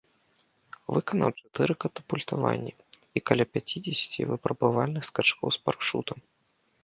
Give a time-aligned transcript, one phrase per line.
[0.95, 2.73] Выканаў чатыры катапультаванні
[3.19, 6.17] і каля пяцідзесяці выпрабавальных скачкоў з парашутам.